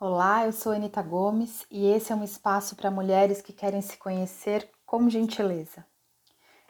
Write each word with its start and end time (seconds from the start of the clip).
Olá, 0.00 0.46
eu 0.46 0.52
sou 0.52 0.70
Anita 0.70 1.02
Gomes 1.02 1.66
e 1.68 1.84
esse 1.86 2.12
é 2.12 2.14
um 2.14 2.22
espaço 2.22 2.76
para 2.76 2.88
mulheres 2.88 3.42
que 3.42 3.52
querem 3.52 3.82
se 3.82 3.96
conhecer 3.96 4.70
com 4.86 5.10
gentileza. 5.10 5.84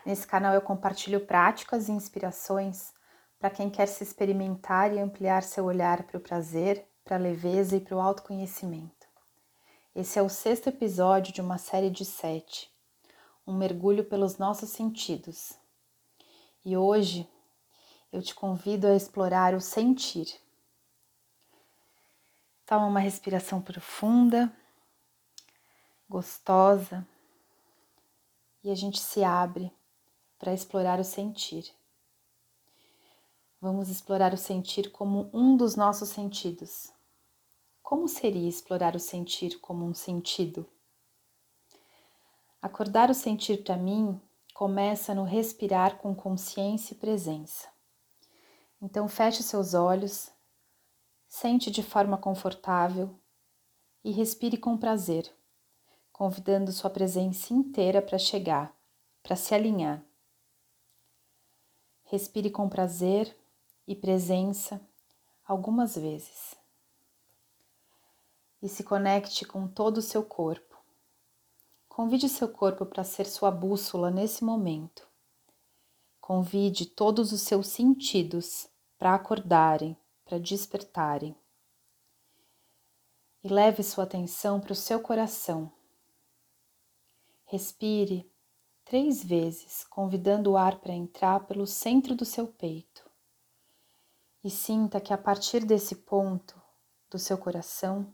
Nesse 0.06 0.26
canal 0.26 0.54
eu 0.54 0.62
compartilho 0.62 1.20
práticas 1.20 1.88
e 1.88 1.92
inspirações 1.92 2.94
para 3.38 3.50
quem 3.50 3.68
quer 3.68 3.86
se 3.86 4.02
experimentar 4.02 4.94
e 4.94 4.98
ampliar 4.98 5.42
seu 5.42 5.66
olhar 5.66 6.04
para 6.04 6.16
o 6.16 6.22
prazer, 6.22 6.88
para 7.04 7.16
a 7.16 7.20
leveza 7.20 7.76
e 7.76 7.80
para 7.80 7.98
o 7.98 8.00
autoconhecimento. 8.00 9.06
Esse 9.94 10.18
é 10.18 10.22
o 10.22 10.30
sexto 10.30 10.68
episódio 10.70 11.30
de 11.30 11.42
uma 11.42 11.58
série 11.58 11.90
de 11.90 12.06
sete, 12.06 12.74
um 13.46 13.52
mergulho 13.52 14.04
pelos 14.04 14.38
nossos 14.38 14.70
sentidos. 14.70 15.52
E 16.64 16.78
hoje 16.78 17.28
eu 18.10 18.22
te 18.22 18.34
convido 18.34 18.86
a 18.86 18.96
explorar 18.96 19.52
o 19.52 19.60
sentir. 19.60 20.47
Toma 22.68 22.84
uma 22.84 23.00
respiração 23.00 23.62
profunda, 23.62 24.54
gostosa, 26.06 27.08
e 28.62 28.70
a 28.70 28.74
gente 28.74 29.00
se 29.00 29.24
abre 29.24 29.72
para 30.38 30.52
explorar 30.52 31.00
o 31.00 31.04
sentir. 31.04 31.64
Vamos 33.58 33.88
explorar 33.88 34.34
o 34.34 34.36
sentir 34.36 34.92
como 34.92 35.30
um 35.32 35.56
dos 35.56 35.76
nossos 35.76 36.10
sentidos. 36.10 36.92
Como 37.82 38.06
seria 38.06 38.46
explorar 38.46 38.94
o 38.94 39.00
sentir 39.00 39.58
como 39.60 39.86
um 39.86 39.94
sentido? 39.94 40.68
Acordar 42.60 43.08
o 43.08 43.14
sentir 43.14 43.64
para 43.64 43.78
mim 43.78 44.20
começa 44.52 45.14
no 45.14 45.24
respirar 45.24 45.96
com 45.96 46.14
consciência 46.14 46.92
e 46.92 46.98
presença. 46.98 47.66
Então 48.82 49.08
feche 49.08 49.42
seus 49.42 49.72
olhos 49.72 50.30
Sente 51.40 51.70
de 51.70 51.84
forma 51.84 52.18
confortável 52.18 53.14
e 54.02 54.10
respire 54.10 54.56
com 54.56 54.76
prazer, 54.76 55.32
convidando 56.12 56.72
sua 56.72 56.90
presença 56.90 57.54
inteira 57.54 58.02
para 58.02 58.18
chegar, 58.18 58.74
para 59.22 59.36
se 59.36 59.54
alinhar. 59.54 60.04
Respire 62.06 62.50
com 62.50 62.68
prazer 62.68 63.38
e 63.86 63.94
presença 63.94 64.80
algumas 65.46 65.94
vezes. 65.94 66.56
E 68.60 68.68
se 68.68 68.82
conecte 68.82 69.44
com 69.44 69.68
todo 69.68 69.98
o 69.98 70.02
seu 70.02 70.24
corpo. 70.24 70.76
Convide 71.88 72.28
seu 72.28 72.48
corpo 72.48 72.84
para 72.84 73.04
ser 73.04 73.26
sua 73.26 73.52
bússola 73.52 74.10
nesse 74.10 74.42
momento. 74.42 75.06
Convide 76.20 76.84
todos 76.84 77.30
os 77.30 77.42
seus 77.42 77.68
sentidos 77.68 78.68
para 78.98 79.14
acordarem 79.14 79.96
para 80.28 80.38
despertarem. 80.38 81.34
E 83.42 83.48
leve 83.48 83.82
sua 83.82 84.04
atenção 84.04 84.60
para 84.60 84.72
o 84.72 84.76
seu 84.76 85.00
coração. 85.00 85.72
Respire 87.46 88.30
três 88.84 89.24
vezes, 89.24 89.84
convidando 89.84 90.50
o 90.50 90.56
ar 90.58 90.80
para 90.80 90.92
entrar 90.92 91.46
pelo 91.46 91.66
centro 91.66 92.14
do 92.14 92.26
seu 92.26 92.46
peito. 92.46 93.08
E 94.44 94.50
sinta 94.50 95.00
que 95.00 95.14
a 95.14 95.18
partir 95.18 95.64
desse 95.64 95.96
ponto 95.96 96.60
do 97.10 97.18
seu 97.18 97.38
coração, 97.38 98.12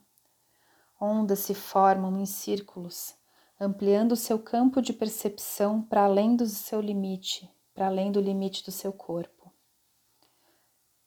ondas 1.01 1.41
se 1.41 1.55
formam 1.55 2.17
em 2.21 2.27
círculos, 2.27 3.17
ampliando 3.59 4.13
o 4.13 4.17
seu 4.17 4.39
campo 4.39 4.81
de 4.81 4.93
percepção 4.93 5.83
para 5.83 6.05
além 6.05 6.37
do 6.37 6.47
seu 6.47 6.81
limite, 6.81 7.51
para 7.75 7.89
além 7.89 8.13
do 8.13 8.21
limite 8.21 8.65
do 8.65 8.71
seu 8.71 8.93
corpo. 8.93 9.44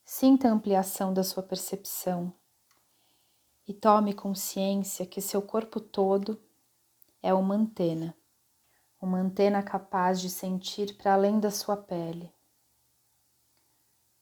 Sinta 0.10 0.48
a 0.48 0.52
ampliação 0.54 1.14
da 1.14 1.22
sua 1.22 1.44
percepção 1.44 2.34
e 3.68 3.74
tome 3.74 4.14
consciência 4.14 5.06
que 5.06 5.20
seu 5.20 5.42
corpo 5.42 5.82
todo 5.82 6.42
é 7.22 7.34
uma 7.34 7.56
antena, 7.56 8.18
uma 9.02 9.18
antena 9.18 9.62
capaz 9.62 10.22
de 10.22 10.30
sentir 10.30 10.96
para 10.96 11.14
além 11.14 11.42
da 11.42 11.52
sua 11.52 11.76
pele. 11.76 12.34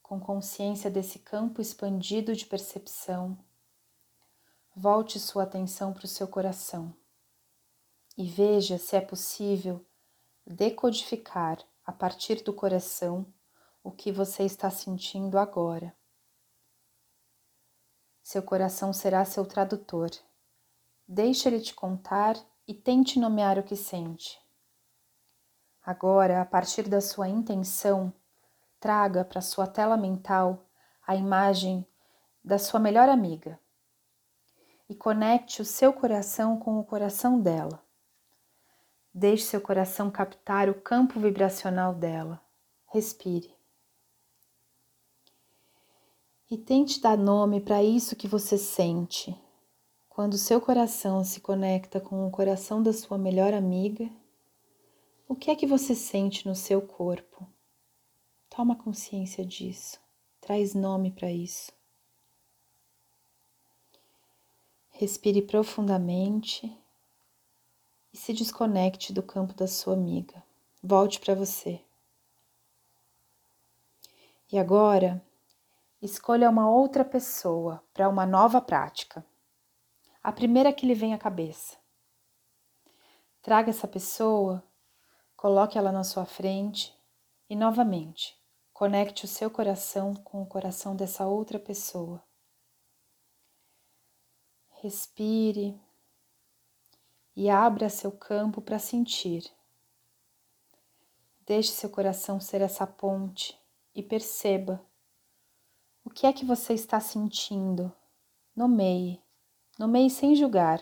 Com 0.02 0.20
consciência 0.20 0.90
desse 0.90 1.20
campo 1.20 1.62
expandido 1.62 2.36
de 2.36 2.48
percepção, 2.48 3.38
volte 4.76 5.20
sua 5.20 5.44
atenção 5.44 5.94
para 5.94 6.06
o 6.06 6.10
seu 6.10 6.28
coração 6.28 6.92
e 8.18 8.26
veja 8.28 8.80
se 8.80 8.96
é 8.96 9.02
possível 9.02 9.86
decodificar 10.48 11.60
a 11.86 11.92
partir 11.92 12.44
do 12.44 12.52
coração 12.52 13.32
o 13.86 13.92
que 13.92 14.12
você 14.12 14.42
está 14.42 14.72
sentindo 14.72 15.38
agora. 15.38 15.96
Seu 18.24 18.42
coração 18.42 18.92
será 18.92 19.24
seu 19.24 19.46
tradutor. 19.46 20.10
Deixe 21.08 21.48
ele 21.48 21.60
te 21.62 21.72
contar 21.76 22.36
e 22.68 22.74
tente 22.74 23.20
nomear 23.20 23.60
o 23.60 23.64
que 23.64 23.76
sente. 23.76 24.42
Agora, 25.84 26.42
a 26.42 26.46
partir 26.46 26.90
da 26.90 27.00
sua 27.00 27.30
intenção, 27.30 28.12
traga 28.80 29.24
para 29.24 29.40
sua 29.40 29.68
tela 29.68 29.96
mental 29.96 30.66
a 31.06 31.16
imagem 31.16 31.86
da 32.44 32.58
sua 32.58 32.80
melhor 32.80 33.08
amiga 33.08 33.60
e 34.90 34.96
conecte 34.96 35.62
o 35.62 35.66
seu 35.66 35.94
coração 35.94 36.58
com 36.58 36.80
o 36.80 36.84
coração 36.84 37.40
dela. 37.40 37.86
Deixe 39.14 39.44
seu 39.44 39.62
coração 39.62 40.10
captar 40.10 40.70
o 40.70 40.74
campo 40.74 41.20
vibracional 41.20 41.94
dela. 41.94 42.42
Respire 42.88 43.55
e 46.50 46.58
tente 46.58 47.00
dar 47.02 47.18
nome 47.18 47.60
para 47.60 47.84
isso 47.84 48.16
que 48.16 48.28
você 48.28 48.58
sente. 48.58 49.36
Quando 50.10 50.38
seu 50.38 50.62
coração 50.62 51.24
se 51.24 51.42
conecta 51.42 52.00
com 52.00 52.26
o 52.26 52.32
coração 52.32 52.82
da 52.82 52.94
sua 52.94 53.18
melhor 53.18 53.54
amiga, 53.54 54.10
o 55.28 55.36
que 55.36 55.50
é 55.50 55.56
que 55.56 55.66
você 55.66 55.96
sente 55.96 56.48
no 56.48 56.56
seu 56.56 56.82
corpo? 56.82 57.48
Toma 58.50 58.76
consciência 58.76 59.44
disso, 59.44 60.00
traz 60.40 60.74
nome 60.74 61.12
para 61.12 61.32
isso. 61.32 61.74
Respire 64.92 65.42
profundamente 65.42 66.72
e 68.14 68.18
se 68.18 68.32
desconecte 68.32 69.12
do 69.12 69.22
campo 69.22 69.54
da 69.54 69.68
sua 69.68 69.94
amiga. 69.94 70.42
Volte 70.82 71.20
para 71.20 71.36
você. 71.36 71.82
E 74.50 74.58
agora, 74.58 75.22
Escolha 76.06 76.52
uma 76.52 76.70
outra 76.70 77.04
pessoa 77.04 77.84
para 77.92 78.08
uma 78.08 78.28
nova 78.28 78.62
prática. 78.62 79.26
A 80.22 80.32
primeira 80.32 80.72
que 80.72 80.86
lhe 80.86 80.94
vem 80.94 81.16
à 81.16 81.18
cabeça. 81.18 81.80
Traga 83.42 83.72
essa 83.72 83.88
pessoa, 83.88 84.64
coloque 85.36 85.80
ela 85.80 85.92
na 85.92 86.04
sua 86.04 86.24
frente 86.24 86.96
e 87.50 87.56
novamente 87.56 88.40
conecte 88.72 89.26
o 89.26 89.28
seu 89.28 89.50
coração 89.50 90.14
com 90.14 90.44
o 90.44 90.46
coração 90.46 90.96
dessa 90.96 91.26
outra 91.26 91.58
pessoa. 91.58 92.24
Respire 94.84 95.82
e 97.36 97.50
abra 97.50 97.90
seu 97.90 98.12
campo 98.12 98.62
para 98.62 98.78
sentir. 98.78 99.52
Deixe 101.48 101.72
seu 101.72 101.90
coração 101.90 102.40
ser 102.40 102.62
essa 102.62 102.86
ponte 102.86 103.60
e 103.96 104.04
perceba 104.04 104.86
o 106.06 106.10
que 106.12 106.28
é 106.28 106.32
que 106.32 106.46
você 106.46 106.74
está 106.74 107.00
sentindo? 107.00 107.92
Nomeie. 108.56 109.20
Nomeie 109.78 110.10
sem 110.10 110.36
julgar. 110.36 110.80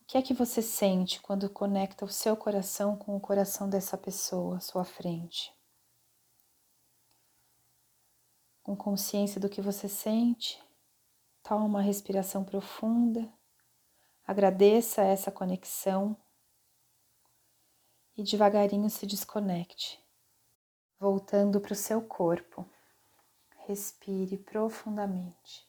O 0.00 0.04
que 0.06 0.16
é 0.16 0.22
que 0.22 0.32
você 0.32 0.62
sente 0.62 1.20
quando 1.20 1.50
conecta 1.50 2.04
o 2.04 2.08
seu 2.08 2.36
coração 2.36 2.96
com 2.96 3.16
o 3.16 3.20
coração 3.20 3.68
dessa 3.68 3.98
pessoa 3.98 4.58
à 4.58 4.60
sua 4.60 4.84
frente? 4.84 5.52
Com 8.62 8.76
consciência 8.76 9.40
do 9.40 9.48
que 9.48 9.60
você 9.60 9.88
sente, 9.88 10.62
toma 11.42 11.64
uma 11.64 11.82
respiração 11.82 12.44
profunda, 12.44 13.28
agradeça 14.24 15.02
essa 15.02 15.32
conexão 15.32 16.16
e 18.16 18.22
devagarinho 18.22 18.88
se 18.88 19.04
desconecte, 19.04 20.00
voltando 20.98 21.60
para 21.60 21.72
o 21.72 21.76
seu 21.76 22.00
corpo 22.02 22.64
respire 23.70 24.36
profundamente. 24.36 25.64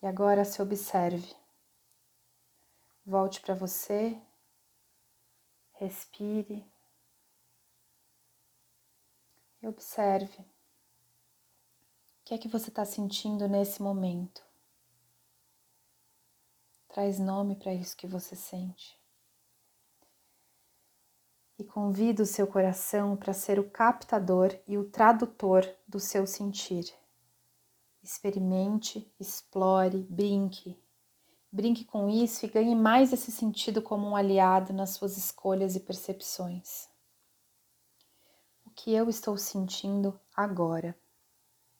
E 0.00 0.06
agora 0.06 0.42
se 0.42 0.62
observe. 0.62 1.36
Volte 3.04 3.42
para 3.42 3.54
você, 3.54 4.18
respire 5.74 6.66
e 9.60 9.66
observe 9.66 10.40
o 10.40 10.46
que 12.24 12.32
é 12.32 12.38
que 12.38 12.48
você 12.48 12.70
está 12.70 12.86
sentindo 12.86 13.46
nesse 13.46 13.82
momento. 13.82 14.42
Traz 16.88 17.18
nome 17.18 17.56
para 17.56 17.74
isso 17.74 17.94
que 17.94 18.06
você 18.06 18.34
sente 18.34 19.03
e 21.58 21.64
convida 21.64 22.22
o 22.22 22.26
seu 22.26 22.46
coração 22.46 23.16
para 23.16 23.32
ser 23.32 23.58
o 23.58 23.70
captador 23.70 24.54
e 24.66 24.76
o 24.76 24.84
tradutor 24.84 25.68
do 25.86 26.00
seu 26.00 26.26
sentir. 26.26 26.92
Experimente, 28.02 29.10
explore, 29.18 30.06
brinque. 30.10 30.78
Brinque 31.50 31.84
com 31.84 32.08
isso 32.10 32.44
e 32.44 32.48
ganhe 32.48 32.74
mais 32.74 33.12
esse 33.12 33.30
sentido 33.30 33.80
como 33.80 34.08
um 34.08 34.16
aliado 34.16 34.72
nas 34.72 34.90
suas 34.90 35.16
escolhas 35.16 35.76
e 35.76 35.80
percepções. 35.80 36.88
O 38.66 38.70
que 38.70 38.92
eu 38.92 39.08
estou 39.08 39.38
sentindo 39.38 40.18
agora? 40.36 40.98